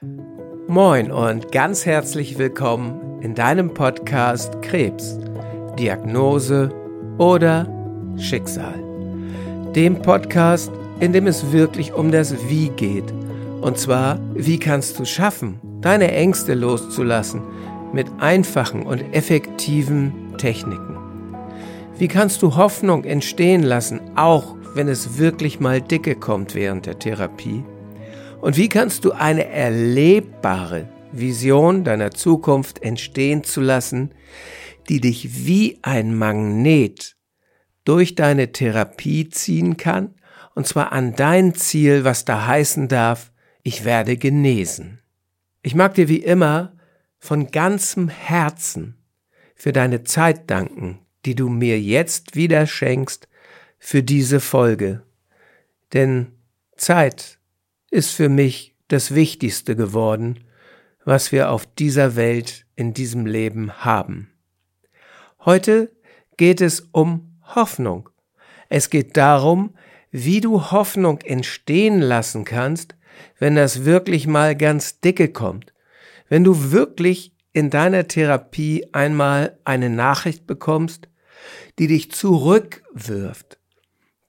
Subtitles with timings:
[0.00, 5.18] Moin und ganz herzlich willkommen in deinem Podcast Krebs,
[5.76, 6.68] Diagnose
[7.18, 7.66] oder
[8.16, 8.78] Schicksal.
[9.74, 13.12] Dem Podcast, in dem es wirklich um das Wie geht.
[13.60, 17.42] Und zwar, wie kannst du schaffen, deine Ängste loszulassen
[17.92, 20.96] mit einfachen und effektiven Techniken.
[21.96, 27.00] Wie kannst du Hoffnung entstehen lassen, auch wenn es wirklich mal dicke kommt während der
[27.00, 27.64] Therapie?
[28.40, 34.14] Und wie kannst du eine erlebbare Vision deiner Zukunft entstehen zu lassen,
[34.88, 37.16] die dich wie ein Magnet
[37.84, 40.14] durch deine Therapie ziehen kann,
[40.54, 45.00] und zwar an dein Ziel, was da heißen darf, ich werde genesen.
[45.62, 46.76] Ich mag dir wie immer
[47.18, 48.96] von ganzem Herzen
[49.54, 53.28] für deine Zeit danken, die du mir jetzt wieder schenkst
[53.78, 55.02] für diese Folge.
[55.92, 56.32] Denn
[56.76, 57.37] Zeit
[57.90, 60.44] ist für mich das Wichtigste geworden,
[61.04, 64.30] was wir auf dieser Welt in diesem Leben haben.
[65.44, 65.90] Heute
[66.36, 68.08] geht es um Hoffnung.
[68.68, 69.74] Es geht darum,
[70.10, 72.94] wie du Hoffnung entstehen lassen kannst,
[73.38, 75.72] wenn das wirklich mal ganz dicke kommt.
[76.28, 81.08] Wenn du wirklich in deiner Therapie einmal eine Nachricht bekommst,
[81.78, 83.58] die dich zurückwirft,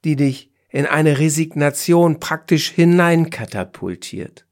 [0.04, 4.46] die dich in eine Resignation praktisch hineinkatapultiert.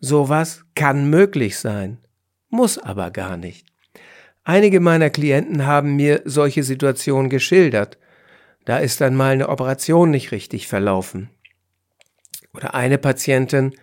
[0.00, 1.98] Sowas kann möglich sein,
[2.48, 3.66] muss aber gar nicht.
[4.44, 7.98] Einige meiner Klienten haben mir solche Situationen geschildert.
[8.64, 11.30] Da ist dann mal eine Operation nicht richtig verlaufen.
[12.54, 13.74] Oder eine Patientin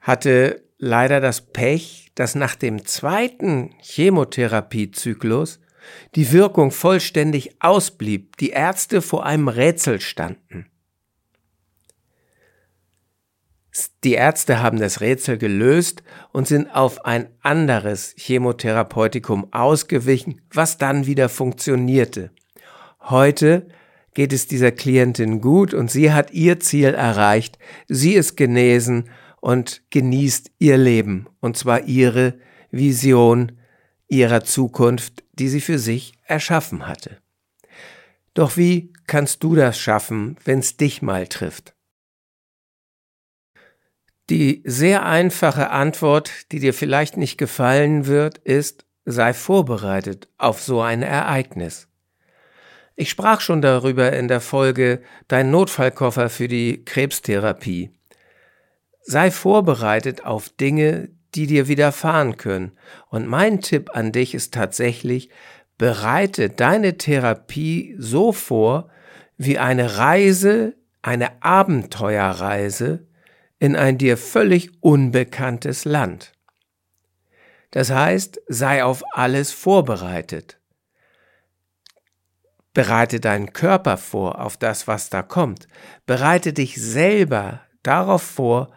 [0.00, 5.60] hatte leider das Pech, dass nach dem zweiten Chemotherapiezyklus
[6.14, 10.66] die Wirkung vollständig ausblieb, die Ärzte vor einem Rätsel standen.
[14.02, 21.06] Die Ärzte haben das Rätsel gelöst und sind auf ein anderes Chemotherapeutikum ausgewichen, was dann
[21.06, 22.30] wieder funktionierte.
[23.00, 23.68] Heute
[24.14, 27.58] geht es dieser Klientin gut und sie hat ihr Ziel erreicht.
[27.88, 29.08] Sie ist genesen
[29.40, 32.34] und genießt ihr Leben, und zwar ihre
[32.70, 33.52] Vision
[34.10, 37.18] ihrer Zukunft, die sie für sich erschaffen hatte.
[38.34, 41.74] Doch wie kannst du das schaffen, wenn's dich mal trifft?
[44.28, 50.80] Die sehr einfache Antwort, die dir vielleicht nicht gefallen wird, ist, sei vorbereitet auf so
[50.80, 51.88] ein Ereignis.
[52.94, 57.90] Ich sprach schon darüber in der Folge Dein Notfallkoffer für die Krebstherapie.
[59.02, 62.72] Sei vorbereitet auf Dinge, die dir widerfahren können.
[63.08, 65.30] Und mein Tipp an dich ist tatsächlich,
[65.78, 68.90] bereite deine Therapie so vor
[69.36, 73.06] wie eine Reise, eine Abenteuerreise
[73.58, 76.32] in ein dir völlig unbekanntes Land.
[77.70, 80.58] Das heißt, sei auf alles vorbereitet.
[82.72, 85.68] Bereite deinen Körper vor auf das, was da kommt.
[86.06, 88.70] Bereite dich selber darauf vor,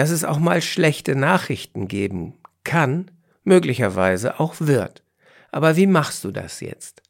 [0.00, 3.10] dass es auch mal schlechte Nachrichten geben kann,
[3.44, 5.04] möglicherweise auch wird.
[5.52, 7.02] Aber wie machst du das jetzt?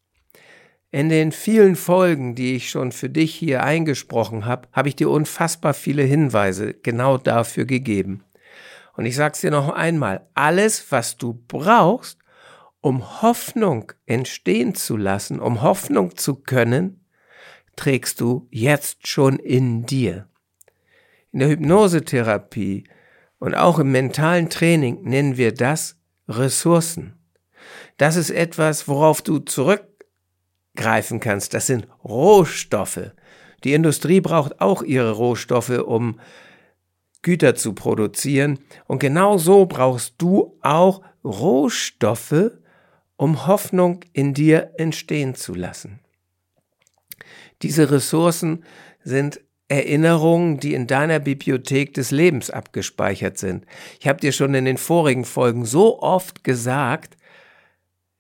[0.91, 5.09] In den vielen Folgen, die ich schon für dich hier eingesprochen habe, habe ich dir
[5.09, 8.25] unfassbar viele Hinweise genau dafür gegeben.
[8.97, 12.19] Und ich sag's dir noch einmal, alles, was du brauchst,
[12.81, 17.05] um Hoffnung entstehen zu lassen, um Hoffnung zu können,
[17.77, 20.27] trägst du jetzt schon in dir.
[21.33, 22.85] In der Hypnosetherapie
[23.39, 25.97] und auch im mentalen Training nennen wir das
[26.29, 27.15] Ressourcen.
[27.97, 31.55] Das ist etwas, worauf du zurückgreifen kannst.
[31.55, 33.13] Das sind Rohstoffe.
[33.65, 36.19] Die Industrie braucht auch ihre Rohstoffe, um
[37.23, 38.59] Güter zu produzieren.
[38.87, 42.53] Und genau so brauchst du auch Rohstoffe,
[43.17, 46.01] um Hoffnung in dir entstehen zu lassen.
[47.63, 48.65] Diese Ressourcen
[49.05, 53.65] sind Erinnerungen, die in deiner Bibliothek des Lebens abgespeichert sind.
[54.01, 57.17] Ich habe dir schon in den vorigen Folgen so oft gesagt,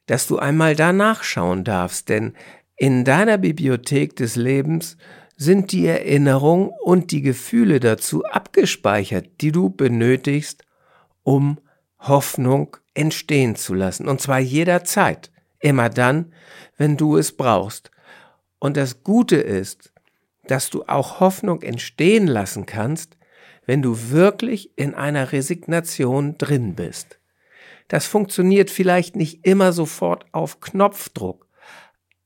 [0.07, 2.35] dass du einmal da nachschauen darfst, denn
[2.77, 4.97] in deiner Bibliothek des Lebens
[5.37, 10.65] sind die Erinnerungen und die Gefühle dazu abgespeichert, die du benötigst,
[11.23, 11.59] um
[11.99, 14.07] Hoffnung entstehen zu lassen.
[14.07, 15.31] Und zwar jederzeit.
[15.59, 16.33] Immer dann,
[16.77, 17.91] wenn du es brauchst.
[18.59, 19.93] Und das Gute ist,
[20.45, 23.17] dass du auch Hoffnung entstehen lassen kannst,
[23.67, 27.19] wenn du wirklich in einer Resignation drin bist.
[27.89, 31.47] Das funktioniert vielleicht nicht immer sofort auf Knopfdruck,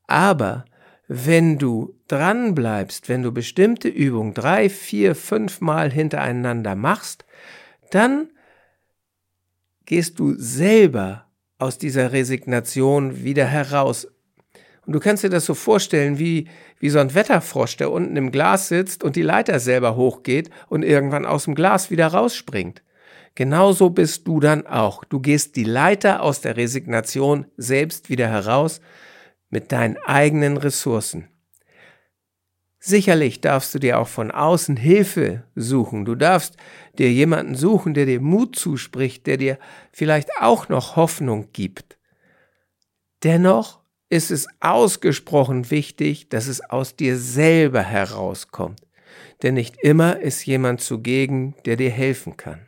[0.07, 0.65] aber
[1.07, 7.25] wenn du dran bleibst, wenn du bestimmte Übungen drei, vier, fünf Mal hintereinander machst,
[7.91, 8.29] dann
[9.85, 11.25] gehst du selber
[11.59, 14.07] aus dieser Resignation wieder heraus.
[14.85, 16.47] Und du kannst dir das so vorstellen wie,
[16.79, 20.83] wie so ein Wetterfrosch, der unten im Glas sitzt und die Leiter selber hochgeht und
[20.83, 22.83] irgendwann aus dem Glas wieder rausspringt.
[23.33, 25.03] Genauso bist du dann auch.
[25.03, 28.79] Du gehst die Leiter aus der Resignation selbst wieder heraus
[29.49, 31.27] mit deinen eigenen Ressourcen.
[32.79, 36.05] Sicherlich darfst du dir auch von außen Hilfe suchen.
[36.05, 36.55] Du darfst
[36.99, 39.57] dir jemanden suchen, der dir Mut zuspricht, der dir
[39.91, 41.97] vielleicht auch noch Hoffnung gibt.
[43.23, 43.79] Dennoch
[44.09, 48.81] ist es ausgesprochen wichtig, dass es aus dir selber herauskommt.
[49.43, 52.67] Denn nicht immer ist jemand zugegen, der dir helfen kann.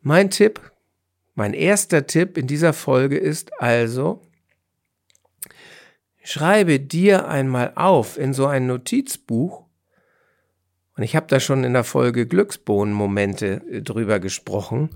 [0.00, 0.60] Mein Tipp,
[1.34, 4.22] mein erster Tipp in dieser Folge ist also,
[6.30, 9.64] Schreibe dir einmal auf in so ein Notizbuch,
[10.94, 14.90] und ich habe da schon in der Folge Glücksbohnenmomente äh, drüber gesprochen,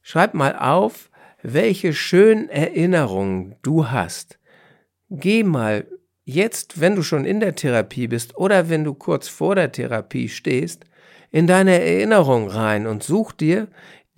[0.00, 1.10] schreib mal auf,
[1.42, 4.38] welche schönen Erinnerungen du hast.
[5.10, 5.86] Geh mal
[6.24, 10.28] jetzt, wenn du schon in der Therapie bist oder wenn du kurz vor der Therapie
[10.28, 10.84] stehst,
[11.30, 13.68] in deine Erinnerung rein und such dir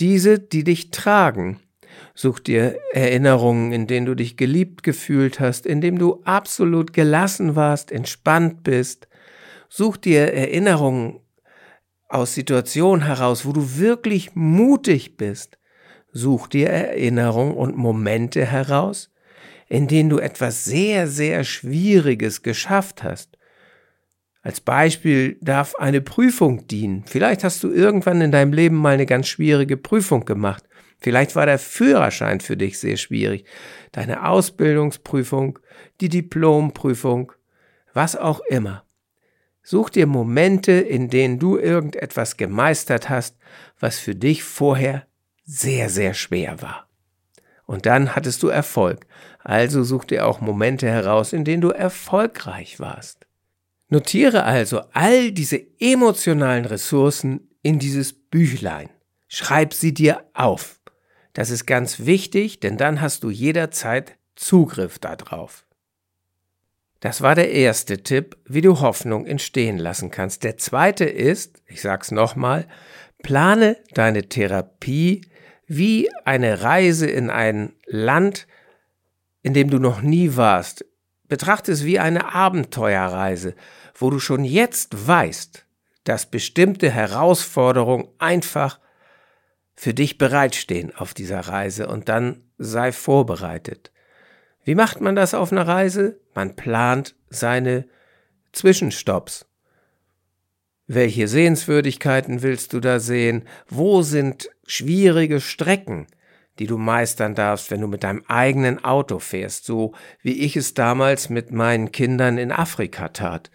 [0.00, 1.61] diese, die dich tragen,
[2.15, 7.56] Such dir Erinnerungen, in denen du dich geliebt gefühlt hast, in denen du absolut gelassen
[7.56, 9.09] warst, entspannt bist.
[9.69, 11.21] Such dir Erinnerungen
[12.09, 15.59] aus Situationen heraus, wo du wirklich mutig bist.
[16.16, 19.11] Such dir Erinnerungen und Momente heraus,
[19.69, 23.37] in denen du etwas sehr, sehr Schwieriges geschafft hast.
[24.40, 27.02] Als Beispiel darf eine Prüfung dienen.
[27.05, 30.62] Vielleicht hast du irgendwann in deinem Leben mal eine ganz schwierige Prüfung gemacht.
[31.00, 33.44] Vielleicht war der Führerschein für dich sehr schwierig,
[33.90, 35.58] deine Ausbildungsprüfung,
[36.00, 37.32] die Diplomprüfung,
[37.93, 38.84] was auch immer.
[39.64, 43.37] Such dir Momente, in denen du irgendetwas gemeistert hast,
[43.81, 45.08] was für dich vorher
[45.44, 46.88] sehr, sehr schwer war.
[47.67, 49.06] Und dann hattest du Erfolg.
[49.43, 53.26] Also such dir auch Momente heraus, in denen du erfolgreich warst.
[53.88, 58.88] Notiere also all diese emotionalen Ressourcen in dieses Büchlein.
[59.29, 60.81] Schreib sie dir auf.
[61.32, 65.67] Das ist ganz wichtig, denn dann hast du jederzeit Zugriff darauf.
[67.00, 70.43] Das war der erste Tipp, wie du Hoffnung entstehen lassen kannst.
[70.43, 72.67] Der zweite ist, ich sag's nochmal,
[73.23, 75.23] plane deine Therapie
[75.66, 78.46] wie eine Reise in ein Land,
[79.43, 80.84] in dem du noch nie warst.
[81.28, 83.55] Betrachte es wie eine Abenteuerreise,
[83.94, 85.66] wo du schon jetzt weißt,
[86.05, 88.78] dass bestimmte Herausforderungen einfach
[89.75, 93.90] für dich bereitstehen auf dieser Reise und dann sei vorbereitet.
[94.64, 96.20] Wie macht man das auf einer Reise?
[96.34, 97.87] Man plant seine
[98.52, 99.46] Zwischenstopps.
[100.86, 103.44] Welche Sehenswürdigkeiten willst du da sehen?
[103.69, 106.06] Wo sind schwierige Strecken,
[106.58, 110.75] die du meistern darfst, wenn du mit deinem eigenen Auto fährst, so wie ich es
[110.75, 113.50] damals mit meinen Kindern in Afrika tat.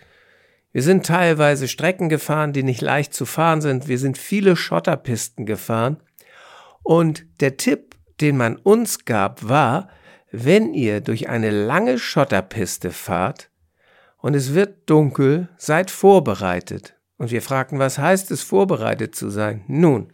[0.72, 3.88] Wir sind teilweise Strecken gefahren, die nicht leicht zu fahren sind.
[3.88, 5.98] Wir sind viele Schotterpisten gefahren
[6.84, 9.90] und der Tipp, den man uns gab, war,
[10.32, 13.50] wenn ihr durch eine lange Schotterpiste fahrt
[14.18, 16.99] und es wird dunkel, seid vorbereitet.
[17.20, 19.64] Und wir fragten, was heißt es, vorbereitet zu sein?
[19.68, 20.12] Nun,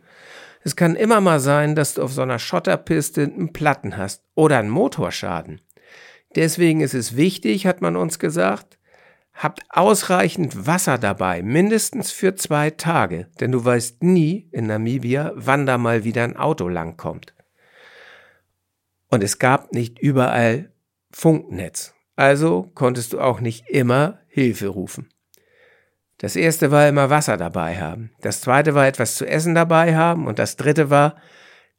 [0.64, 4.60] es kann immer mal sein, dass du auf so einer Schotterpiste einen Platten hast oder
[4.60, 5.62] einen Motorschaden.
[6.36, 8.78] Deswegen ist es wichtig, hat man uns gesagt,
[9.36, 15.66] Habt ausreichend Wasser dabei, mindestens für zwei Tage, denn du weißt nie in Namibia, wann
[15.66, 17.36] da mal wieder ein Auto langkommt.
[19.10, 20.72] Und es gab nicht überall
[21.12, 25.10] Funknetz, also konntest du auch nicht immer Hilfe rufen.
[26.18, 30.28] Das erste war immer Wasser dabei haben, das zweite war etwas zu essen dabei haben
[30.28, 31.16] und das dritte war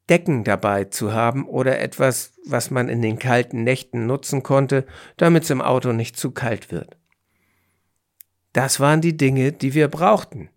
[0.09, 5.45] Decken dabei zu haben oder etwas, was man in den kalten Nächten nutzen konnte, damit
[5.45, 6.97] es im Auto nicht zu kalt wird.
[8.53, 10.49] Das waren die Dinge, die wir brauchten.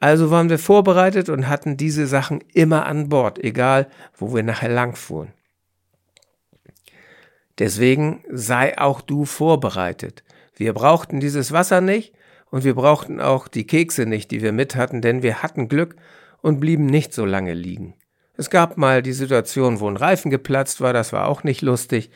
[0.00, 4.70] Also waren wir vorbereitet und hatten diese Sachen immer an Bord, egal wo wir nachher
[4.70, 5.32] langfuhren.
[7.58, 10.22] Deswegen sei auch du vorbereitet.
[10.54, 12.14] Wir brauchten dieses Wasser nicht
[12.50, 15.96] und wir brauchten auch die Kekse nicht, die wir mit hatten, denn wir hatten Glück
[16.40, 17.94] und blieben nicht so lange liegen.
[18.36, 22.10] Es gab mal die Situation, wo ein Reifen geplatzt war, das war auch nicht lustig,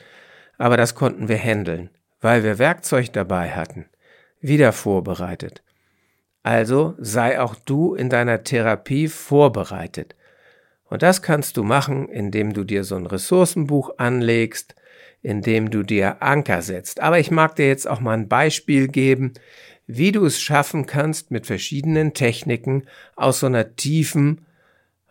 [0.58, 3.86] aber das konnten wir handeln, weil wir Werkzeug dabei hatten
[4.42, 5.62] wieder vorbereitet.
[6.42, 10.16] Also sei auch du in deiner Therapie vorbereitet.
[10.84, 14.74] Und das kannst du machen, indem du dir so ein Ressourcenbuch anlegst,
[15.22, 17.00] indem du dir Anker setzt.
[17.00, 19.32] Aber ich mag dir jetzt auch mal ein Beispiel geben,
[19.96, 22.84] wie du es schaffen kannst, mit verschiedenen Techniken
[23.16, 24.46] aus so einer tiefen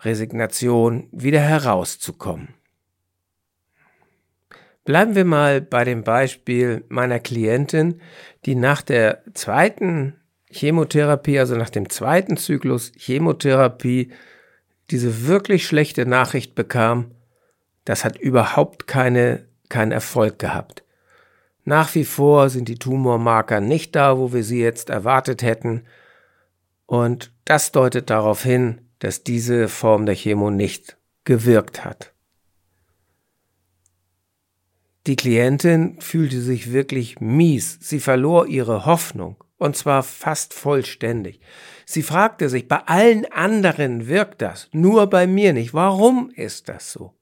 [0.02, 2.50] Resignation wieder herauszukommen.
[4.84, 8.02] Bleiben wir mal bei dem Beispiel meiner Klientin,
[8.46, 10.16] die nach der zweiten
[10.50, 14.12] Chemotherapie, also nach dem zweiten Zyklus Chemotherapie,
[14.90, 17.12] diese wirklich schlechte Nachricht bekam,
[17.86, 20.84] das hat überhaupt keine, keinen Erfolg gehabt.
[21.64, 25.84] Nach wie vor sind die Tumormarker nicht da, wo wir sie jetzt erwartet hätten.
[26.86, 32.14] Und das deutet darauf hin, dass diese Form der Chemo nicht gewirkt hat.
[35.08, 37.78] Die Klientin fühlte sich wirklich mies.
[37.82, 39.44] Sie verlor ihre Hoffnung.
[39.58, 41.40] Und zwar fast vollständig.
[41.86, 45.74] Sie fragte sich, bei allen anderen wirkt das, nur bei mir nicht.
[45.74, 47.14] Warum ist das so?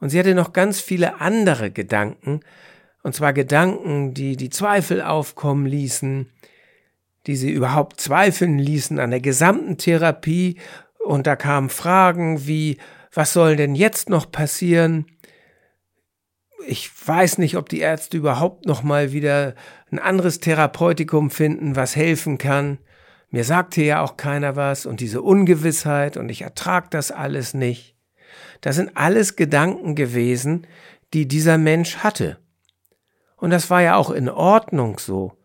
[0.00, 2.40] Und sie hatte noch ganz viele andere Gedanken,
[3.02, 6.30] und zwar Gedanken, die die Zweifel aufkommen ließen,
[7.26, 10.58] die sie überhaupt zweifeln ließen an der gesamten Therapie.
[11.04, 12.78] Und da kamen Fragen wie,
[13.12, 15.06] was soll denn jetzt noch passieren?
[16.66, 19.54] ich weiß nicht, ob die Ärzte überhaupt noch mal wieder
[19.90, 22.78] ein anderes Therapeutikum finden, was helfen kann.
[23.30, 27.96] Mir sagte ja auch keiner was und diese Ungewissheit und ich ertrag das alles nicht.
[28.60, 30.66] Das sind alles Gedanken gewesen,
[31.14, 32.38] die dieser Mensch hatte.
[33.42, 35.36] Und das war ja auch in Ordnung so.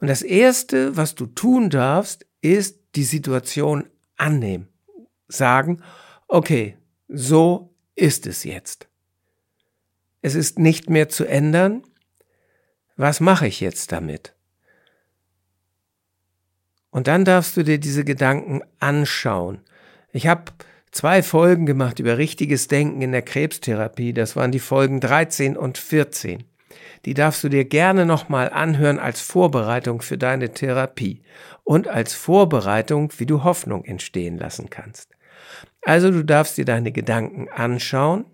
[0.00, 4.68] Und das Erste, was du tun darfst, ist die Situation annehmen.
[5.28, 5.82] Sagen,
[6.28, 6.76] okay,
[7.08, 8.88] so ist es jetzt
[10.22, 11.82] es ist nicht mehr zu ändern,
[12.96, 14.34] was mache ich jetzt damit?
[16.90, 19.60] Und dann darfst du dir diese Gedanken anschauen.
[20.12, 20.52] Ich habe
[20.92, 24.12] zwei Folgen gemacht über richtiges Denken in der Krebstherapie.
[24.12, 26.44] Das waren die Folgen 13 und 14.
[27.04, 31.22] Die darfst du dir gerne nochmal anhören als Vorbereitung für deine Therapie
[31.64, 35.10] und als Vorbereitung, wie du Hoffnung entstehen lassen kannst.
[35.82, 38.26] Also du darfst dir deine Gedanken anschauen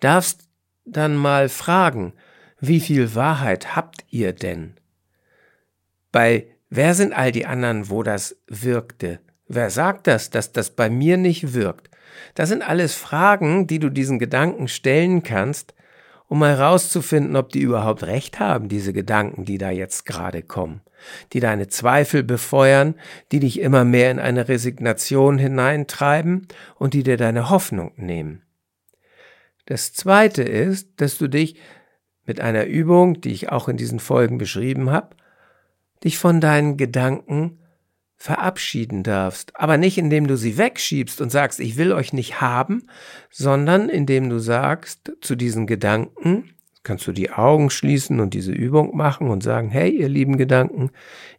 [0.00, 0.48] darfst
[0.84, 2.12] dann mal fragen,
[2.60, 4.74] wie viel Wahrheit habt ihr denn?
[6.10, 9.20] Bei wer sind all die anderen, wo das wirkte?
[9.48, 11.90] Wer sagt das, dass das bei mir nicht wirkt?
[12.34, 15.74] Das sind alles Fragen, die du diesen Gedanken stellen kannst,
[16.32, 20.80] um herauszufinden, ob die überhaupt recht haben, diese Gedanken, die da jetzt gerade kommen,
[21.34, 22.94] die deine Zweifel befeuern,
[23.32, 28.40] die dich immer mehr in eine Resignation hineintreiben und die dir deine Hoffnung nehmen.
[29.66, 31.56] Das zweite ist, dass du dich
[32.24, 35.14] mit einer Übung, die ich auch in diesen Folgen beschrieben habe,
[36.02, 37.58] dich von deinen Gedanken
[38.22, 39.56] verabschieden darfst.
[39.56, 42.86] Aber nicht indem du sie wegschiebst und sagst, ich will euch nicht haben,
[43.30, 48.96] sondern indem du sagst zu diesen Gedanken, kannst du die Augen schließen und diese Übung
[48.96, 50.90] machen und sagen, hey, ihr lieben Gedanken,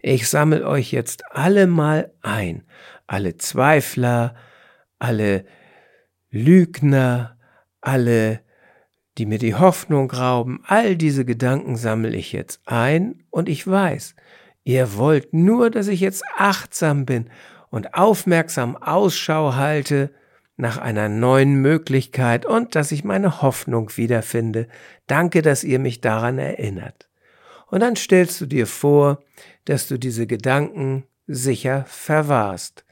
[0.01, 2.63] ich sammle euch jetzt alle mal ein.
[3.07, 4.35] Alle Zweifler,
[4.99, 5.45] alle
[6.31, 7.37] Lügner,
[7.79, 8.41] alle,
[9.17, 14.15] die mir die Hoffnung rauben, all diese Gedanken sammle ich jetzt ein und ich weiß,
[14.63, 17.29] ihr wollt nur, dass ich jetzt achtsam bin
[17.69, 20.11] und aufmerksam Ausschau halte
[20.55, 24.67] nach einer neuen Möglichkeit und dass ich meine Hoffnung wiederfinde.
[25.07, 27.09] Danke, dass ihr mich daran erinnert.
[27.67, 29.23] Und dann stellst du dir vor,
[29.65, 32.85] dass du diese Gedanken sicher verwahrst,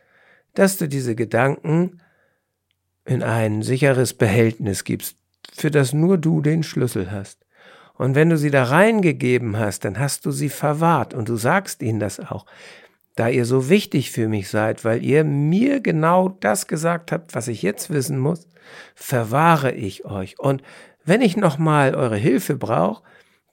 [0.55, 2.01] dass du diese Gedanken
[3.05, 5.17] in ein sicheres Behältnis gibst,
[5.53, 7.40] für das nur du den Schlüssel hast.
[8.01, 11.83] Und wenn du sie da reingegeben hast, dann hast du sie verwahrt und du sagst
[11.83, 12.47] ihnen das auch.
[13.15, 17.47] Da ihr so wichtig für mich seid, weil ihr mir genau das gesagt habt, was
[17.47, 18.47] ich jetzt wissen muss,
[18.95, 20.39] verwahre ich euch.
[20.39, 20.63] Und
[21.05, 23.03] wenn ich nochmal eure Hilfe brauche,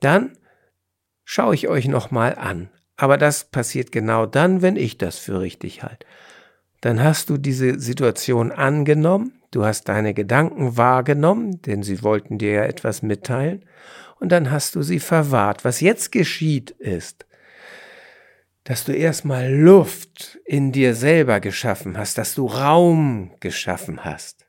[0.00, 0.32] dann
[1.26, 2.70] schaue ich euch nochmal an.
[2.96, 6.06] Aber das passiert genau dann, wenn ich das für richtig halte.
[6.80, 12.52] Dann hast du diese Situation angenommen, Du hast deine Gedanken wahrgenommen, denn sie wollten dir
[12.52, 13.64] ja etwas mitteilen,
[14.20, 15.64] und dann hast du sie verwahrt.
[15.64, 17.26] Was jetzt geschieht ist,
[18.64, 24.46] dass du erstmal Luft in dir selber geschaffen hast, dass du Raum geschaffen hast.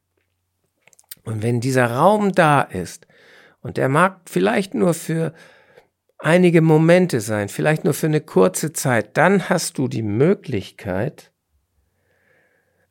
[1.23, 3.07] Und wenn dieser Raum da ist,
[3.61, 5.33] und der mag vielleicht nur für
[6.17, 11.31] einige Momente sein, vielleicht nur für eine kurze Zeit, dann hast du die Möglichkeit,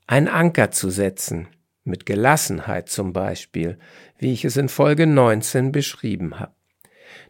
[0.07, 1.49] einen Anker zu setzen
[1.85, 3.79] mit Gelassenheit zum Beispiel,
[4.19, 6.58] wie ich es in Folge 19 beschrieben habe.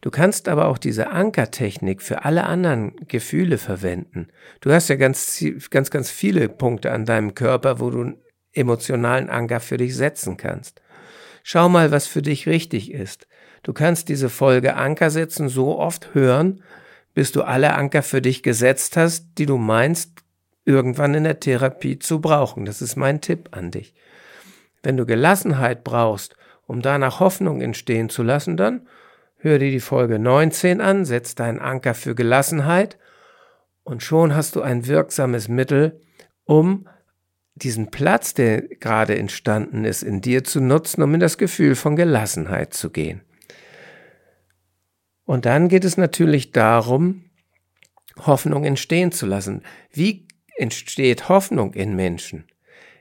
[0.00, 4.28] Du kannst aber auch diese Ankertechnik für alle anderen Gefühle verwenden.
[4.60, 9.28] Du hast ja ganz, ganz, ganz viele Punkte an deinem Körper, wo du einen emotionalen
[9.28, 10.80] Anker für dich setzen kannst.
[11.42, 13.26] Schau mal, was für dich richtig ist.
[13.62, 16.62] Du kannst diese Folge Anker setzen so oft hören,
[17.14, 20.22] bis du alle Anker für dich gesetzt hast, die du meinst,
[20.64, 22.64] irgendwann in der Therapie zu brauchen.
[22.64, 23.94] Das ist mein Tipp an dich.
[24.82, 26.36] Wenn du Gelassenheit brauchst,
[26.66, 28.86] um danach Hoffnung entstehen zu lassen, dann
[29.38, 32.98] hör dir die Folge 19 an, setz deinen Anker für Gelassenheit
[33.84, 36.00] und schon hast du ein wirksames Mittel,
[36.44, 36.88] um
[37.54, 41.96] diesen Platz, der gerade entstanden ist, in dir zu nutzen, um in das Gefühl von
[41.96, 43.22] Gelassenheit zu gehen.
[45.24, 47.24] Und dann geht es natürlich darum,
[48.26, 49.62] Hoffnung entstehen zu lassen.
[49.92, 50.26] Wie
[50.56, 52.44] entsteht Hoffnung in Menschen?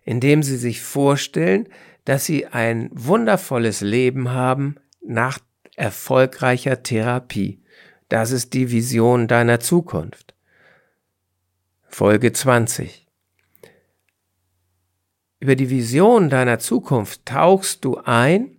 [0.03, 1.67] Indem sie sich vorstellen,
[2.05, 5.39] dass sie ein wundervolles Leben haben nach
[5.77, 7.61] erfolgreicher Therapie.
[8.09, 10.33] Das ist die Vision deiner Zukunft.
[11.87, 13.07] Folge 20.
[15.39, 18.57] Über die Vision deiner Zukunft tauchst du ein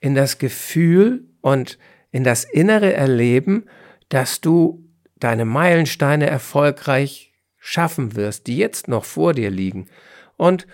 [0.00, 1.78] in das Gefühl und
[2.10, 3.66] in das innere Erleben,
[4.08, 4.82] dass du
[5.16, 9.88] deine Meilensteine erfolgreich schaffen wirst, die jetzt noch vor dir liegen.
[10.36, 10.66] Und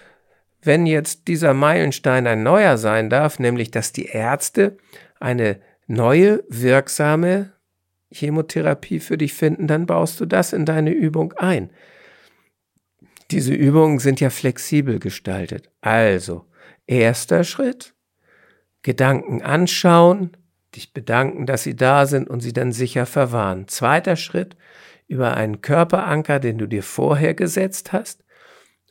[0.63, 4.77] wenn jetzt dieser Meilenstein ein neuer sein darf, nämlich dass die Ärzte
[5.19, 7.53] eine neue, wirksame
[8.11, 11.71] Chemotherapie für dich finden, dann baust du das in deine Übung ein.
[13.31, 15.71] Diese Übungen sind ja flexibel gestaltet.
[15.81, 16.45] Also,
[16.87, 17.95] erster Schritt,
[18.83, 20.37] Gedanken anschauen,
[20.75, 23.69] dich bedanken, dass sie da sind und sie dann sicher verwahren.
[23.69, 24.57] Zweiter Schritt,
[25.09, 28.25] über einen Körperanker, den du dir vorher gesetzt hast,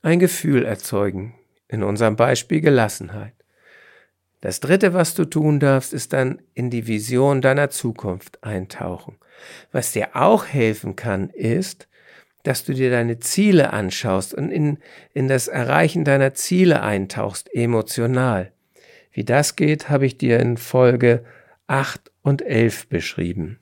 [0.01, 1.35] ein Gefühl erzeugen.
[1.67, 3.33] In unserem Beispiel Gelassenheit.
[4.41, 9.17] Das dritte, was du tun darfst, ist dann in die Vision deiner Zukunft eintauchen.
[9.71, 11.87] Was dir auch helfen kann, ist,
[12.43, 14.79] dass du dir deine Ziele anschaust und in,
[15.13, 18.51] in das Erreichen deiner Ziele eintauchst, emotional.
[19.11, 21.23] Wie das geht, habe ich dir in Folge
[21.67, 23.59] 8 und 11 beschrieben.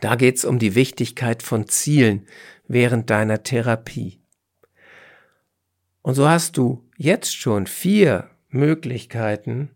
[0.00, 2.26] Da geht es um die Wichtigkeit von Zielen
[2.68, 4.20] während deiner Therapie.
[6.02, 9.70] Und so hast du jetzt schon vier Möglichkeiten,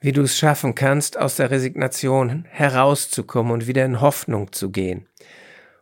[0.00, 5.06] wie du es schaffen kannst, aus der Resignation herauszukommen und wieder in Hoffnung zu gehen.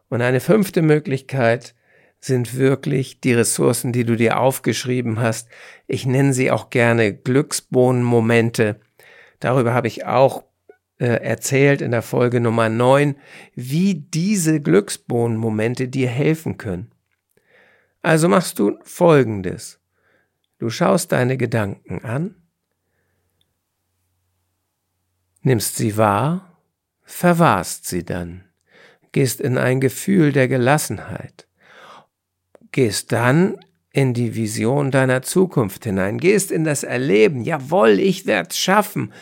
[0.09, 1.75] Und eine fünfte Möglichkeit
[2.21, 5.49] sind wirklich die Ressourcen, die du dir aufgeschrieben hast.
[5.87, 8.81] Ich nenne sie auch gerne Glücksbohnenmomente.
[9.39, 10.45] Darüber habe ich auch
[10.99, 13.15] äh, erzählt in der Folge Nummer 9,
[13.55, 16.91] wie diese Glücksbohnenmomente dir helfen können.
[18.03, 19.79] Also machst du Folgendes.
[20.59, 22.35] Du schaust deine Gedanken an,
[25.43, 26.59] nimmst sie wahr,
[27.05, 28.49] verwahrst sie dann
[29.13, 31.47] gehst in ein Gefühl der Gelassenheit,
[32.73, 33.59] gehst dann
[33.93, 39.13] in die Vision deiner Zukunft hinein, gehst in das Erleben, jawohl, ich werd's schaffen.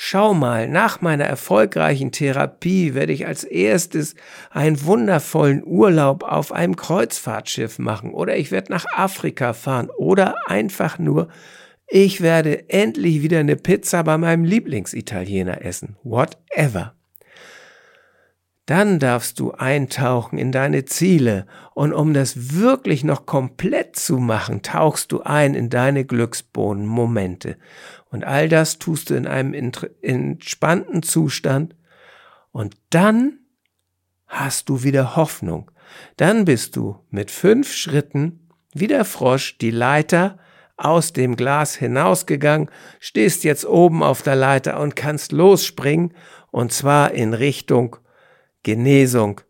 [0.00, 4.14] Schau mal, nach meiner erfolgreichen Therapie werde ich als erstes
[4.48, 11.00] einen wundervollen Urlaub auf einem Kreuzfahrtschiff machen oder ich werde nach Afrika fahren oder einfach
[11.00, 11.26] nur,
[11.88, 15.96] ich werde endlich wieder eine Pizza bei meinem Lieblingsitaliener essen.
[16.04, 16.94] Whatever.
[18.68, 24.60] Dann darfst du eintauchen in deine Ziele und um das wirklich noch komplett zu machen,
[24.60, 27.56] tauchst du ein in deine Glücksbohnenmomente.
[28.10, 31.76] Und all das tust du in einem entspannten Zustand
[32.52, 33.38] und dann
[34.26, 35.70] hast du wieder Hoffnung.
[36.18, 40.38] Dann bist du mit fünf Schritten wie der Frosch die Leiter
[40.76, 46.12] aus dem Glas hinausgegangen, stehst jetzt oben auf der Leiter und kannst losspringen
[46.50, 47.96] und zwar in Richtung
[48.62, 49.40] Genesung.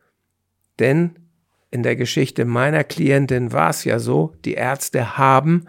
[0.78, 1.18] Denn
[1.70, 5.66] in der Geschichte meiner Klientin war es ja so, die Ärzte haben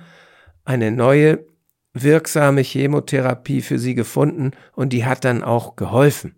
[0.64, 1.46] eine neue
[1.94, 6.36] wirksame Chemotherapie für sie gefunden und die hat dann auch geholfen.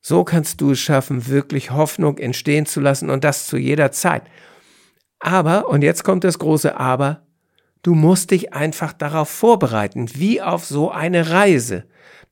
[0.00, 4.22] So kannst du es schaffen, wirklich Hoffnung entstehen zu lassen und das zu jeder Zeit.
[5.18, 7.26] Aber, und jetzt kommt das große Aber,
[7.82, 11.84] du musst dich einfach darauf vorbereiten, wie auf so eine Reise.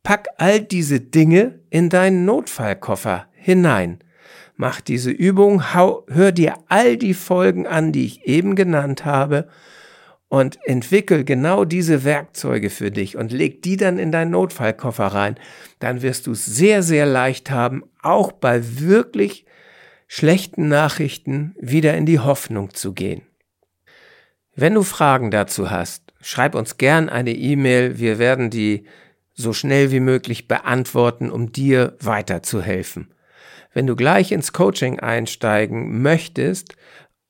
[0.06, 3.98] Pack all diese Dinge in deinen Notfallkoffer hinein.
[4.54, 9.48] Mach diese Übung, hör dir all die Folgen an, die ich eben genannt habe,
[10.28, 15.40] und entwickel genau diese Werkzeuge für dich und leg die dann in deinen Notfallkoffer rein.
[15.80, 19.44] Dann wirst du es sehr, sehr leicht haben, auch bei wirklich
[20.06, 23.22] schlechten Nachrichten wieder in die Hoffnung zu gehen.
[24.54, 27.98] Wenn du Fragen dazu hast, schreib uns gern eine E-Mail.
[27.98, 28.86] Wir werden die
[29.36, 33.14] so schnell wie möglich beantworten, um dir weiterzuhelfen.
[33.72, 36.74] Wenn du gleich ins Coaching einsteigen möchtest,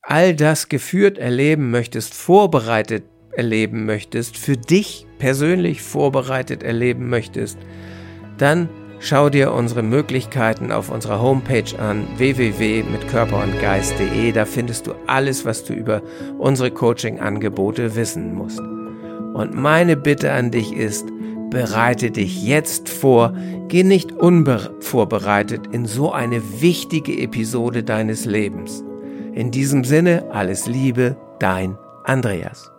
[0.01, 7.59] all das geführt erleben möchtest, vorbereitet erleben möchtest, für dich persönlich vorbereitet erleben möchtest,
[8.39, 14.33] dann Schau dir unsere Möglichkeiten auf unserer Homepage an www.mitkörperundgeist.de.
[14.33, 16.01] Da findest du alles, was du über
[16.39, 18.61] unsere Coaching-Angebote wissen musst.
[18.61, 21.05] Und meine Bitte an dich ist,
[21.51, 23.33] bereite dich jetzt vor,
[23.69, 28.83] geh nicht unvorbereitet in so eine wichtige Episode deines Lebens.
[29.35, 32.71] In diesem Sinne, alles Liebe, dein Andreas.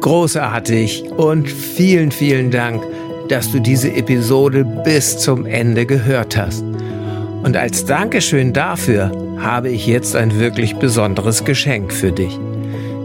[0.00, 2.82] Großartig und vielen, vielen Dank,
[3.28, 6.62] dass du diese Episode bis zum Ende gehört hast.
[7.42, 12.38] Und als Dankeschön dafür habe ich jetzt ein wirklich besonderes Geschenk für dich.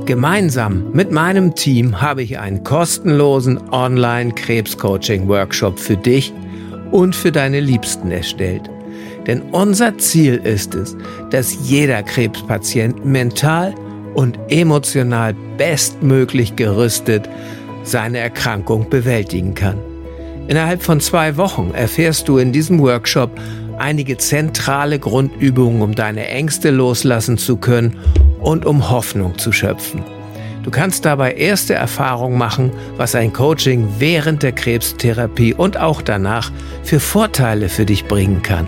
[0.06, 6.34] Gemeinsam mit meinem Team habe ich einen kostenlosen Online-Krebs-Coaching-Workshop für dich
[6.91, 8.69] und für deine Liebsten erstellt.
[9.28, 10.98] Denn unser Ziel ist es,
[11.30, 13.74] dass jeder Krebspatient mental
[14.13, 17.28] und emotional bestmöglich gerüstet
[17.84, 19.78] seine Erkrankung bewältigen kann.
[20.48, 23.32] Innerhalb von zwei Wochen erfährst du in diesem Workshop
[23.84, 27.98] einige zentrale Grundübungen, um deine Ängste loslassen zu können
[28.39, 30.04] und um Hoffnung zu schöpfen.
[30.63, 36.54] Du kannst dabei erste Erfahrungen machen, was ein Coaching während der Krebstherapie und auch danach
[36.84, 38.67] für Vorteile für dich bringen kann.